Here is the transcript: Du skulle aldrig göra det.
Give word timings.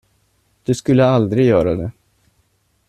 Du 0.63 0.75
skulle 0.75 1.05
aldrig 1.05 1.45
göra 1.45 1.75
det. 1.75 1.91